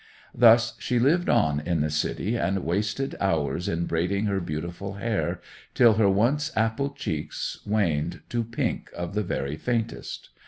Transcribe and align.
Thus 0.33 0.73
she 0.79 0.97
lived 0.97 1.29
on 1.29 1.59
in 1.59 1.81
the 1.81 1.91
city, 1.91 2.35
and 2.35 2.65
wasted 2.65 3.13
hours 3.21 3.67
in 3.67 3.85
braiding 3.85 4.25
her 4.25 4.39
beautiful 4.39 4.93
hair, 4.93 5.39
till 5.75 5.93
her 5.93 6.09
once 6.09 6.51
apple 6.57 6.89
cheeks 6.89 7.59
waned 7.67 8.21
to 8.29 8.43
pink 8.43 8.89
of 8.97 9.13
the 9.13 9.21
very 9.21 9.57
faintest. 9.57 10.29